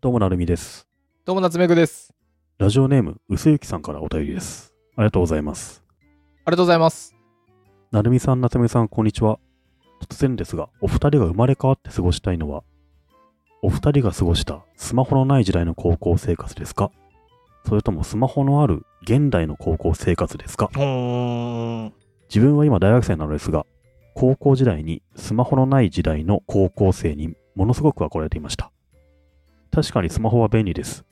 [0.00, 0.86] どうもなるみです。
[1.24, 2.14] どうも、夏目くです。
[2.56, 4.72] ラジオネーム、うすゆきさんからお便りです。
[4.94, 5.82] ありがとうございます。
[6.44, 7.16] ありがとうございます。
[7.90, 9.40] なるみさん、なつめさん、こんにちは。
[10.00, 12.62] 突然ですが、お二人が生まれ変わって過ごしたいのは、
[13.60, 16.92] お二人が過ごしたスマホのない時代の高校生活ですか？
[17.66, 20.70] それともスマホのある現代の高校生活ですか？
[20.72, 23.66] 自分は今大学生なのですが、
[24.14, 28.70] 高校時代にスマホのない時代の高校生にものすごく憧れていました。
[29.80, 31.04] 確かにスマホは便利です。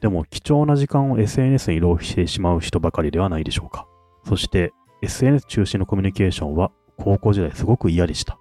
[0.00, 3.86] でも貴重な時間を SNS に浪費してしまう人ばかりではないでしょうか。
[4.24, 4.72] そして
[5.02, 8.38] SNS 中心のコミュニケーションは高校時代すごく嫌でした。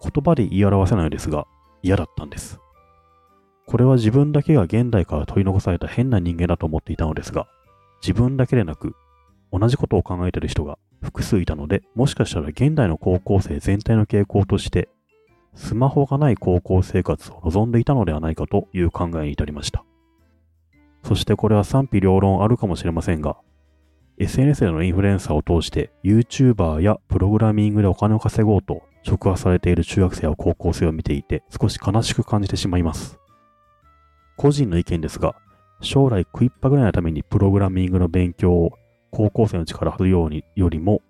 [0.00, 1.48] 言葉で言い表せないのですが
[1.82, 2.60] 嫌だったんです。
[3.66, 7.48] これは自分だけが現代から取り残された変な人間だと思っていたのですが、
[8.02, 8.94] 自分だけでなく
[9.52, 14.88] 同じことを考えている人が複数いたので、もしかしたら現代の高校生全体の傾向として、
[15.56, 19.84] スマホがない高校生活を望んでいたのではないかという考えに至りました。
[21.02, 23.36] そしてこれは賛否両論あるかもしれませんが、
[24.18, 33.18] SNS でのインフルエンサーを通して YouTuber やプログラミングでお金を稼ごうと触発されている中学生や高校生を見ていて少し悲しく感じてしまいます。
[34.36, 35.36] 個人の意見ですが、
[35.80, 38.72] 将来食いっぱぐらいのためにプログラミングの勉強を
[39.10, 41.02] 高校生の力をするようによりも、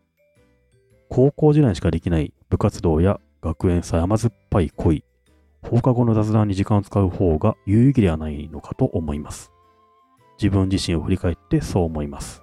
[1.08, 5.04] 高校時代しかできない部活動や学園祭甘酸っぱい恋、
[5.62, 9.52] 放課後の雑談に時間を使う方が有意義ではないのかと思います。
[10.36, 12.42] 自分自身を振り返ってそう思います。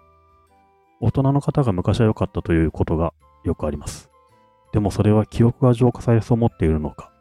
[1.02, 4.10] 大人の方が昔は良かったということがよくあります。
[4.72, 7.12] でもそれは記憶が浄化されそう思っているのか、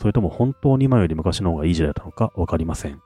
[0.00, 3.02] それとも本当に今より昔の方がいい時代だったのかわかりません。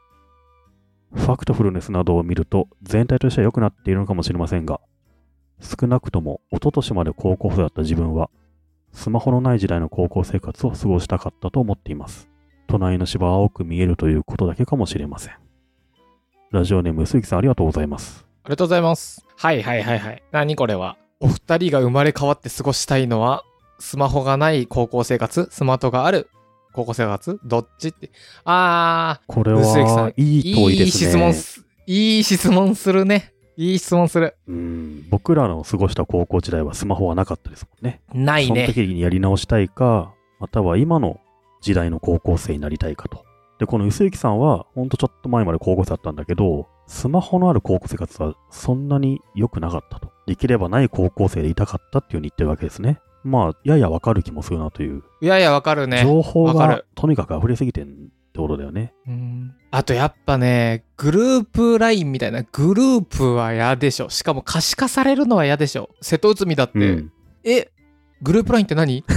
[1.13, 4.81] ファクトフルネスなどを見ると全体としては良くなっているのかもしれませんが、
[5.61, 8.31] 少なくとも一昨年まで高校生だった自分は、
[8.93, 12.29] スマホのない時代の高校生活を過ごしたかったと思っています。
[12.67, 15.35] 隣の芝は青く見えるということだけかもしれません。
[16.51, 18.27] ラジオネーム、鈴木さんありがとうございます。
[18.45, 19.25] ありがとうございます。
[19.37, 20.23] はいはいはいはい。
[20.33, 20.97] 何これは？
[21.21, 23.45] お二人が生まれ変わって過ごしたいのは、
[23.79, 25.49] スマホがない高校生活？
[25.51, 26.29] スマートがある？
[26.73, 27.41] 高校生活？
[27.45, 28.11] どっちって。
[28.45, 31.11] あこれー、薄木さんは、いい問いですね。
[31.11, 33.33] 質問す、いい質問するね。
[33.61, 34.37] いい質問する。
[34.49, 38.01] うん、僕らの過ごした高校時代はスマホはなかったですもんね。
[38.15, 38.63] ないね。
[38.65, 41.21] その時にやり直したいか、または今の
[41.61, 43.23] 時代の高校生になりたいかと。
[43.59, 50.11] で、この薄幸さんは、ほんとちょっと前まで高校生だったんだけど、スマホのある高校生活はそんなに良くなかったと。
[50.27, 52.99] できればない高校生でいたかったっていうふうに言ってるわけですね。
[53.25, 55.03] まあ、ややわかる気もするなという。
[55.21, 56.01] いやいや、わかるね。
[56.03, 58.95] 情報がわかるとにかく溢れすぎてんってことだよね。
[59.07, 64.09] うんあとやっぱね、グループラインみたいなグループは嫌でしょ。
[64.09, 65.91] しかも可視化されるのは嫌でしょ。
[66.01, 67.13] 瀬戸内海だって、うん。
[67.45, 67.71] え、
[68.23, 69.05] グループラインって何？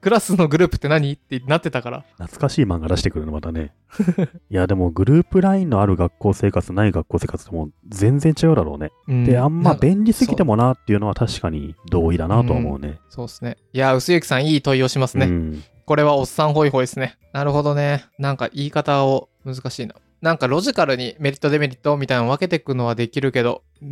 [0.00, 1.12] クラスのグループって何？
[1.12, 2.04] ってなってたから。
[2.12, 3.74] 懐かしい漫画出してくるのまたね。
[4.50, 8.90] いや、でもグループラインのある学校生活、ない学校生活とも全然違うだろうね。
[9.08, 12.98] うんで、あんまな便利すぎてもなっていうのは確かに同意だなとは思うね。
[13.10, 13.58] そうですね。
[13.72, 15.26] いや、薄幸さんいい問いをしますね。
[15.26, 15.62] うん。
[15.90, 17.18] これはおっさんホイホイですね。
[17.32, 18.04] なるほどね。
[18.16, 19.96] なんか言い方を難しいな。
[20.22, 23.88] なんかロジカルにメリットデメリットみたいなの分けていくのはできるけど、うー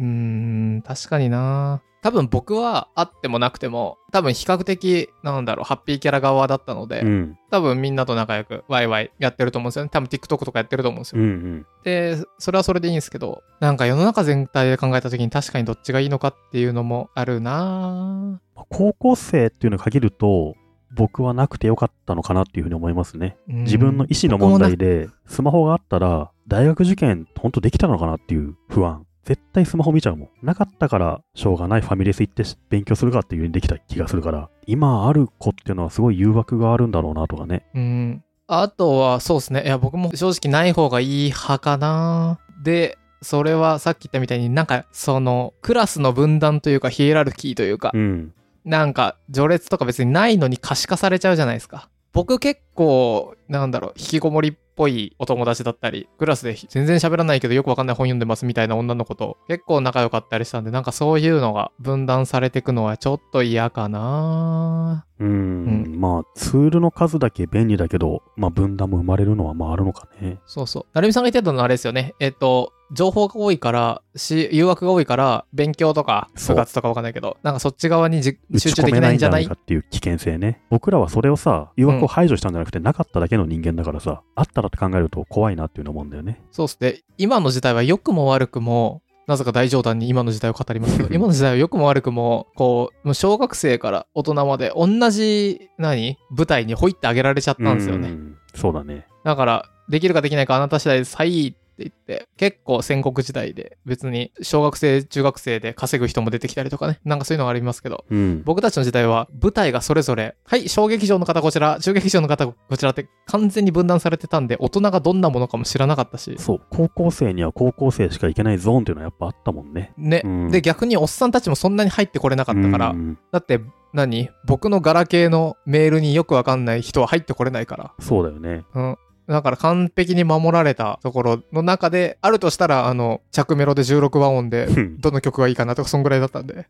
[0.76, 7.38] ん、確かにな多分僕はあってもなくても、多分比較的、なんだろう、ハッピーキャラ側だったので、うん。
[7.50, 9.90] 多分みんなと仲良くワイワイやってると思うんですよね。
[9.92, 11.22] 多分 TikTok とかやってると思うんですうん。
[11.22, 11.26] よ。
[11.26, 11.66] うん。
[11.82, 20.54] で、それはそれでいいんですけど、なんか世の中全体で考えた時に確かにどっちがいいのかっていうのもあるな高校生っていうのを限ると、
[20.94, 23.36] 僕はなくてよかったのかなっていうふうに思いますね。
[23.48, 29.04] うん自分の意思の問題で、スマホがあったら、大学受験、本当できたのかなっていう不安。
[29.24, 30.28] 絶対スマホ見ちゃうもん。
[30.42, 37.66] なかったから、しょうがないファミレス行って勉強するかっていうようにできた気がするから、今ある子っていうのはすごい誘惑があるんだろうなとかね。
[37.74, 38.24] うん。
[38.46, 39.64] あとは、そうですね。
[39.66, 42.38] いや、僕も正直ない方がいい派かな。
[42.62, 48.32] で、それはさっき言ったみたいになんか、その、クラスの分断というか、ヒエラルキーというかう、ん。
[48.68, 51.88] なんか、序列とか別にないのに可視化されちゃうじゃないですか。
[52.12, 65.96] 僕結構、なんだろう、引きこもりっぽいお友達だったり、クラスで全然喋らないけどよくわかんない本読んでますみたいな女の子と結構仲良かったりしたんで、なんかそういうのが分断されていくのはちょっと嫌かなうん。
[65.98, 70.40] まあ、ツールの数だけ便利だけど、まあ、分断も生まれるのはまああるのかね。
[70.44, 70.86] そうそう。
[70.92, 72.14] 成美さんが言ってたのはあれですよね。
[72.20, 80.62] えっと、情報が多いから、し、誘惑が多いから、勉強とか、部活とかわかんないけど、なんかそっち側に集中できないんじゃないんじゃないないかっていう危険性ね。
[80.70, 86.42] 僕らはそれをさ、誘惑を排除したんじゃなくて、なかっただけの人間だからさ、あったらって考えると怖いなっていうの思うんだよね。
[86.50, 87.02] そうっすね。
[87.18, 96.16] 今の時代は良くも悪くも、なぜか大冗談に今の時代を語りますけど、 今の時代は良くも悪くも、こう、もう小学生から大人まで同じ、何？
[96.30, 98.08] 舞台にほいってあげられちゃったんですよね。
[98.08, 99.06] うんそうだね。
[99.24, 101.16] だから、できるかできないかあなた次第です。
[101.16, 108.42] はいって言って、結構戦国時代で別に小学生、中学生で稼ぐ人も出てきたりとかね、なんかそういうのがありますけど、うん。
[108.44, 119.92] 僕たちの時代は舞台がそれぞれ、はい、小劇場の方こちら、中劇場の方こちらって完全に分断されてたんで、大人がどんなものかも知らなかったし、そう、高校生には高校生しか行けないゾーンっていうのはやっぱあったもんね。
[119.96, 123.60] ね、うんで、逆におっさんたちもそんなに入ってこれなかったから、うんだって、
[123.94, 124.28] 何？
[124.46, 127.94] 僕のガラケーのメールによくわかんない人は入ってこれないから。
[128.00, 128.64] そうだよね。
[128.74, 128.96] うん。
[129.28, 136.66] だから完璧に守られたところの中で、あるとしたら、あの、着メロで16和音で、うんどの曲がいいかなとか、そんぐらいだったんで。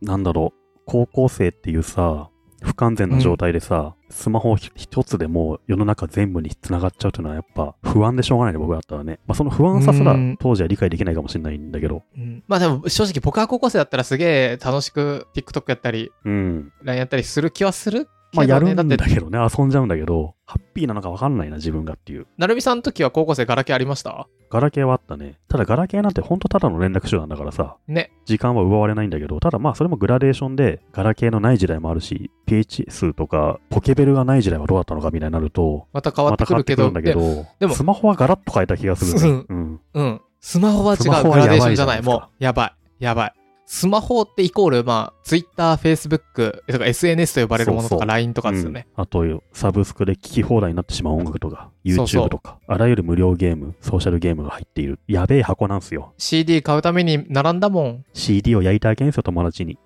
[0.00, 2.30] なんだろう、高校生っていうさ、
[2.62, 9.18] 不完全な状態でさ、スマホひ一つでもう世の中全部に繋がっちゃうっていうのはやっぱ不安でしょうがないね、僕だったらね。
[9.26, 12.02] まあその不安さすらうん当時は理解できないかもしれないんだけど。
[12.16, 12.42] うん。
[12.48, 16.72] まあでも、正直僕は高校生だったらすげえ楽しく TikTok やったり、うん。
[16.82, 18.88] LINE やったりする気はするまあやるん。
[18.88, 22.26] だけどね、遊んじゃうんだけど、ハッピーなのかわかんないな、自分がっていう。
[22.38, 24.28] なるみさんの時は高校生ガラケーありました？
[24.48, 25.38] ガラケーはあったね。
[25.48, 28.12] ただガラケーなんてほんとただの連絡手段だからさ、ね。
[28.26, 39.44] 時間は奪われないんだけど、ただまあそれもグラデーションで、ガラケーのない時代もあるし、PHS とかポケベルがない時代はどうだったのかみたいになると、また変わってくるけど、けど、でもスマホはガラッと変えた気がする、ね。
[39.48, 39.80] うん。
[39.94, 40.20] うん。
[40.40, 41.30] スマホは違う。
[41.30, 42.02] グラデーションじゃない。
[42.02, 43.04] もう、やばい。
[43.04, 43.32] やばい。
[43.68, 48.86] スマホってイコール、まあ、Twitter、Facebook とか SNS と呼ばれるものとか LINE とかですよね。
[48.96, 55.00] うんあと、サブスクで聞き放題になってしまう音楽とか、YouTube とか、あらゆる無料ゲーム、ソーシャルゲームが入っている。
[55.08, 56.14] やべえ箱なんすよ。
[56.16, 58.04] CD 買うために並んだもん。
[58.12, 59.78] CD を焼いてあげんすよ、友達に。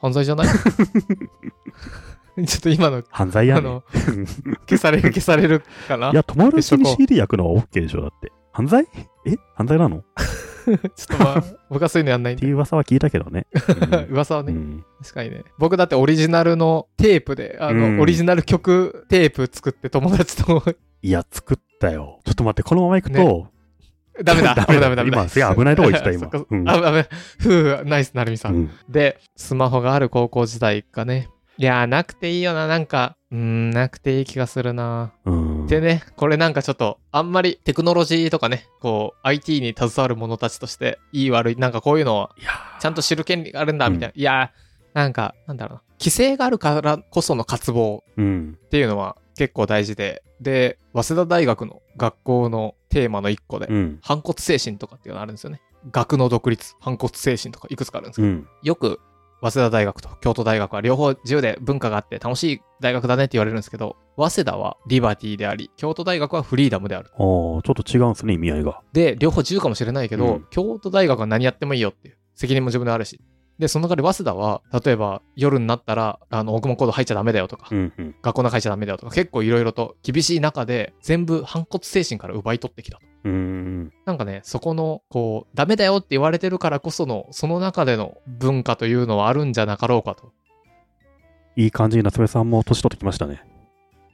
[0.00, 0.46] 犯罪じゃない？
[2.46, 3.66] ちょっと今の、犯罪やねん。
[3.66, 3.82] あの、
[4.68, 8.30] 消される、 消されるかないや、友達に CD 焼くのは OK でしょ、だって。
[8.52, 8.86] 犯罪？
[9.26, 9.34] え？
[9.56, 9.96] 犯罪なの？
[9.98, 10.02] っ
[10.96, 12.40] ちょっとまあ、僕はそういうのやんないんで。
[12.40, 13.46] ていう噂は聞いたけどね。
[13.52, 15.44] う ん噂はね、うん確かにね。
[15.58, 20.62] 僕だってオリジナルのテープで、あの、うんオリジナル曲テープ作って友達と、
[21.02, 22.20] いや、作ったよ。
[22.24, 23.46] ちょっと待って、このまま行くと、
[24.22, 25.16] ダメだ、ダメだダメだ、ダメだ。
[25.18, 27.06] 今すげえ危ないとこ行った今そっかうんあ、ダメ。
[27.38, 28.54] ふう、ナイス、なるみさん。
[28.54, 31.28] うんで、スマホがある高校時代かね。
[31.60, 35.12] いやー、なくていいよな、なんか、うーん、なくていい気がするな。
[35.24, 35.66] うん。
[35.66, 44.12] でね、これなんかちょっと、あんまりテクノロジーとかね、こう、IT に携わる者たちとして、いい悪い、なんかこういうのは、いやちゃんと知る権利があるんだ、うんみたいな。
[44.14, 45.82] いやー、なんか、なんだろうな。
[45.98, 48.56] 規制があるからこその渇望うん。
[48.66, 53.98] っていうのは結構大事で、で、早稲田大学の学校のテーマの一個で、うん。
[54.00, 55.60] 反骨精神とかっていうのがあるんですよね。
[55.90, 58.48] 学の独立、反骨精神とかいくつかあるんですけど、うん。
[58.62, 59.00] よく
[59.40, 67.10] 早稲田大学と京都大学は両方自由で文化があって楽しい大学だねって言われるんですけど、早稲田はリバティであり、京都大学はフリーダムである。
[67.12, 68.82] ああ、ちょっと違うんすね、意味合いが。
[68.92, 73.20] で、両方自由かもしれないけど、うん京都大学は何やってもいいよっていう責任も自分であるし。
[73.58, 78.14] で、その代わり早稲田は、例えば夜になったら、あの、奥門コード入っちゃダメだよとか、うんうん。
[78.22, 83.06] 学校の中入っちゃダメだよとか、結構いろいろと厳しい中で、全部反骨精神から奪い取ってきたと。
[83.24, 83.92] うーん。
[84.04, 90.32] なんかね、そこの、こう、ダメだよって言われてるからこその、その中での文化というのはあるんじゃなかろうかと。
[91.56, 93.42] いい感じに夏目さんも年取ってきましたね。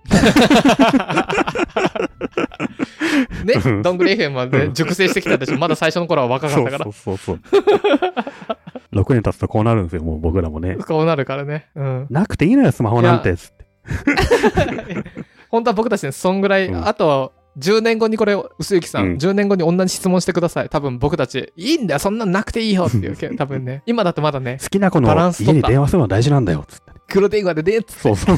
[3.45, 5.59] ね、どんぐり FM まで熟成してきたでしょ。
[5.59, 6.93] まだ最初の頃は若かったからそう。
[6.93, 7.63] そうそうそう。
[8.95, 10.77] 6年経つとこうなるんですよ、もう僕らもね。
[10.87, 11.67] こうなるからね。
[11.75, 12.07] うん。
[12.11, 13.37] なくていいのよ、スマホなんて。
[13.37, 13.65] つって
[15.51, 20.69] 本当は僕たちね、そんぐらい、うんあと、10年後にこれ、薄幸さん、うん10年後に同じ質問してください。
[20.69, 23.83] 多分僕たち、いいんだよ、そんなんなくていいよっていうけ、多分ね。
[23.87, 26.65] 今だとまだね、好きな子のバランス取った家に電話するのは大事なんだよ。
[26.67, 28.37] つって黒電話でね、つってそうそう。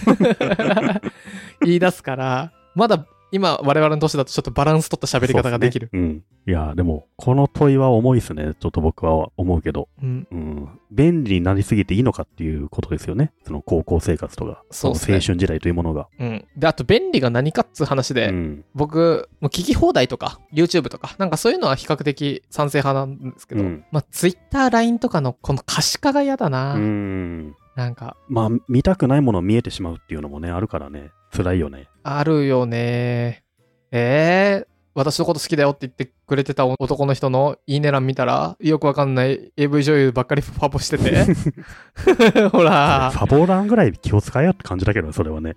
[1.65, 5.91] 言い出すから、まだ今、我々の年だとちょっとバランス取った喋り方ができる。
[5.93, 6.25] ねうん。
[6.47, 8.55] いや、でも、この問いは重いですね。
[8.61, 9.89] ちょっと僕は思うけど。
[10.01, 10.29] うん。
[10.31, 10.69] うん。
[10.93, 13.33] 便利になりすぎていいのかっていうことですよね。
[13.45, 16.09] その高校生活とか、そ青春時代というものが。
[16.21, 16.45] うん。
[16.57, 18.65] で、あと便利が何かっつう話で、うん。
[18.75, 26.75] 僕、もう聞き放題とか、YouTube とか、なんかそういうのは比較的賛成派なんですけど、うんまあ Twitter、LINE とかのこの可視化が嫌だな。
[26.75, 27.57] うん。
[27.77, 31.11] なんか、まあ、見たくないもの見えてしまうっていうのもね、あるからね。
[31.31, 31.89] 辛いよね。
[32.03, 33.45] あるよね。
[33.93, 41.27] えー、私のこと好きだよって言ってくれてた男の人のいいね欄見たら、よくわかんない AV 女優ばっかりファボしてて。
[42.49, 45.55] ほらフ、ァボーランぐらい気を使えよって感じだけどね、それはね。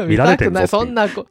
[0.00, 0.64] 見 見られてたくない。
[0.64, 1.26] んぞっていうそんなこ、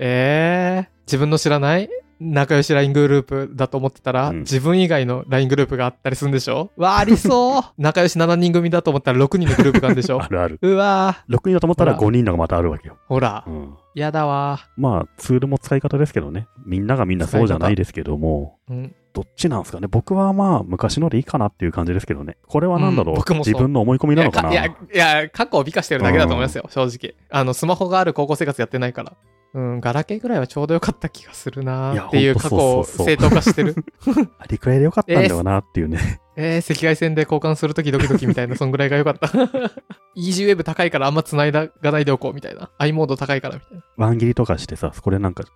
[0.00, 1.88] えー、自分の知らない
[2.30, 6.70] 仲良し LINE グループだと思ってたら、うん自分以外の LINE グループがあったりするんでしょ？
[6.76, 10.20] わあ、ありそう 仲良し7人組だと思ったら6人のグループがあるんでしょ？
[10.22, 10.58] あるある。
[10.62, 12.94] うわ6人だと思ったらほら5人のがまたあるわけよ。
[12.94, 13.74] ーほらう、ん。
[13.94, 16.46] やだわまあ、ツールも使い方ですけどね。
[16.64, 18.94] みんながみんなそうじゃないですけども、うん。
[19.12, 19.86] どっちなんですかね？
[19.88, 22.36] 僕はまあ、昔のでいいかなっていう感じですけどね。
[22.46, 23.14] これは何だろう？
[23.16, 24.50] うん僕もそう自分の思い込みなのかな？
[24.50, 27.14] いや、いや、過去を美化してるだけだと思いますよ、正直。
[27.30, 29.12] あの、スマホがある高校生活やってないから。
[29.54, 33.74] うん、ガラケーぐらいはちょうどよかった気がするなっていう過去を正当化してる。
[34.38, 36.20] あれくらいでよかったんだよなっていうね。
[36.36, 39.28] えー、赤外線で交換するときドキドキみたいな、そんぐらいが良かった。
[40.14, 42.70] イージーウェブ高いからあんま繋いだがないでおこうみたいな。
[42.78, 43.84] i モード高いからみたいな。
[43.98, 45.50] ワン切りとかしてさ、そこでなんか、か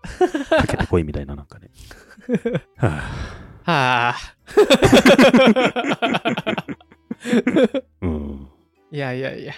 [0.66, 1.70] けてこいみたいななんかね。
[2.76, 2.90] はぁ、
[3.62, 4.16] はあ。
[8.02, 8.48] うん。
[8.92, 9.54] いやいやいや。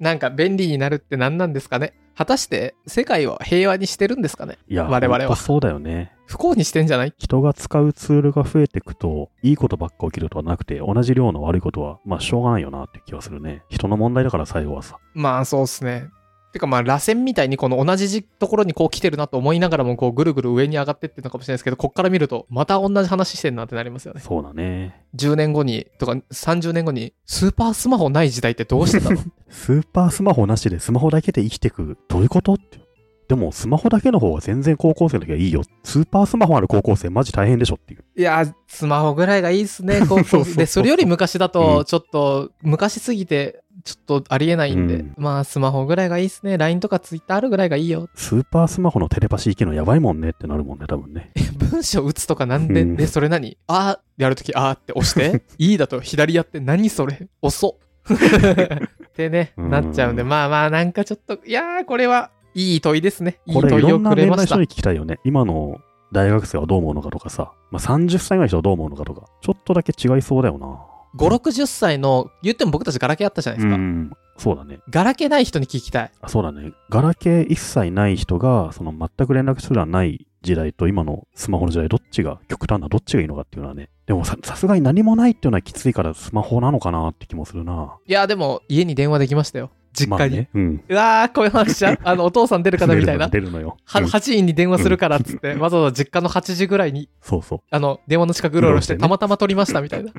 [0.00, 6.12] なんか便利になるって何なんですかね果たして世界を平和にしてるんですかねいや、我々はそうだよね。
[6.26, 7.14] 不幸にしてんじゃない？
[7.18, 13.62] 人が使うツールが増えていくと、いいことばっか起きるとはなくて、同じ量の悪いことは、まあ、しょうがないよなって気はするね。
[13.68, 14.98] 人の問題だから最後はさ。
[15.14, 16.08] まあそうっすね。
[16.56, 24.20] てかまあ螺旋みたいにこの同じじところにこう来てるなと思いながらもこうぐるぐる上に上がってってるのかもしれないですけど、こっから見るとまた同じ話してんなってなりますよね。
[24.20, 25.04] そうだね。
[25.14, 29.18] 10年後にとか30年後にスーパースマホない時代ってどうしてたの？
[29.50, 32.86] スーパースマホなしでスマホだけで生きてく、どういうことって。
[33.28, 35.62] でも、スマホだけの方が全然高校生の時はいいよ。
[35.82, 38.04] スーパースマホある高校生マジ大変でしょっていう。
[38.16, 46.58] いや、スマホぐらいがいいっすね、高校 そうそうそうで、それより昔だうと、んちょっと、昔すぎて、ちょっとありえないんで、うんまあ、スマホぐらいがいいっすね。
[46.58, 48.08] LINE とか Twitter あるぐらいがいいよ。
[48.16, 51.30] スーパースマホのテレパシー機能やばいもんねってなるもんね、多分ね。
[51.70, 53.56] 文章打つとかなんで、うんで、それ何？
[53.68, 57.28] あーやるとき、あーって押して、 いいだと左やって、何それ？
[57.40, 57.86] 遅っ。
[58.12, 63.38] ってね、うんなっちゃうんで、まあまあ、なんかちょっと、いやー、これは、いい問いですね。
[63.46, 65.18] いいこれい問いをろんなくれました聞きたいよね。
[65.24, 65.80] 今の
[66.12, 70.78] 大学生はどう思うのかとかさ、まあ、30歳ぐらいの人はどう思うのかとか、ちょっとだけ違いそうだよな。
[71.16, 73.76] 5、60歳の、言っても僕たちガラケーあったじゃないですか。
[73.76, 74.80] うん、そうだね。
[74.90, 76.10] ガラケーない人に聞きたい。
[76.20, 76.72] あそうだね。
[76.90, 83.88] ガラケー一切ない人が、その全く連絡すらない時代と今のスマホの時代、どっちが極端な、どっちがいいのかっていうのはね。
[84.06, 87.96] でもさ、さすがに何もないっていうのはきついからスマホなのかなって気もするな。
[88.06, 89.70] いや、でも、家に電話できましたよ。
[89.96, 90.36] 実家に。
[90.36, 90.48] まあね。
[90.54, 90.84] うん。
[90.88, 91.98] うわー、こういう話しちゃう。
[92.04, 93.28] あの、お父さん出るかなみたいな。
[93.28, 93.76] 出るのよ。
[93.84, 97.60] はうん8時に電話するからっつって、 わざわざ実家の8時ぐらいに、そうそう。
[97.70, 100.12] あの、電話の近くうろうろして、たまたま取りましたみたいな。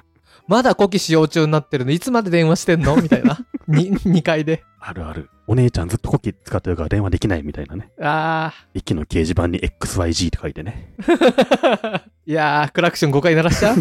[0.48, 2.96] まだ古希使用中になってるの、いつまで電話してんの？
[2.96, 3.38] みたいな。
[3.68, 4.64] に、2階で。
[4.80, 5.30] あるある。
[5.46, 7.90] お姉ちゃんずっとコキ使ってるから電話できないみたいなね。
[8.02, 10.94] あ駅の掲示板に XYG って書いてね。
[11.00, 12.02] ー。
[12.26, 13.78] いやー、クラクション5回鳴らしちゃう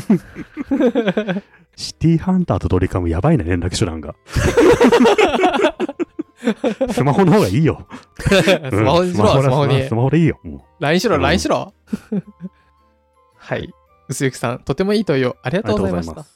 [1.77, 4.15] シティハンターとドリカムやばいね、連絡手段が。
[6.91, 7.87] スマホの方がいいよ。
[8.71, 9.95] スマホにしろ、うんスマホにス。
[9.95, 10.39] マホでいいよ。
[10.81, 11.73] LINE しろ、うん LINE しろ。
[13.37, 13.73] はい。
[14.09, 16.36] 薄雪さん、とてもいい問いをありがとうございました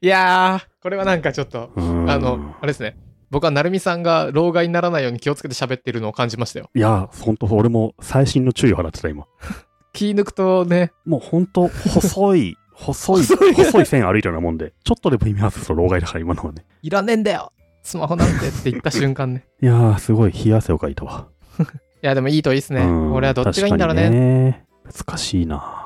[0.00, 2.96] いやー、これはなんかちょっと、うんあの、あれですね。
[3.30, 6.70] 僕は成美さんが老害にならないように気をつけて喋ってるのを感じましたよ。
[6.74, 9.26] いや、ほんと、俺も細心の注意を払ってた、今。
[9.94, 16.64] 気抜くとね、もうほんと、 細い、細い、細い細い線歩いてるようなもんで、ちょっとでも意味合わせと老害だから、今のはね。
[16.82, 17.52] いらねえんだよ
[17.82, 19.46] スマホなんてって言った瞬間ね。
[19.62, 21.28] いやー、すごい冷や汗をかいたわ。
[21.58, 21.64] い
[22.02, 22.82] や、でもいいといいっすね。
[22.82, 24.10] うん俺はどっちがいいんだろうね。
[24.10, 25.81] にね難しいな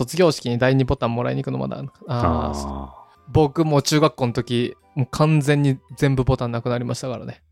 [0.00, 1.84] 卒業式に第2ボタンもらいに行くのまだ。
[2.08, 2.94] あ
[3.28, 7.42] 僕も中学校の時、もう完全に全部ボタンなくなりましたからね。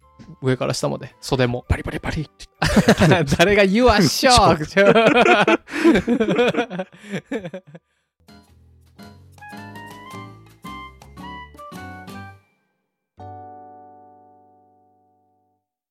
[0.40, 1.64] 上から下まで、袖も。
[1.64, 1.64] ー。
[1.66, 2.46] パリパリパリって。
[3.36, 4.30] 誰が言うわ っしょ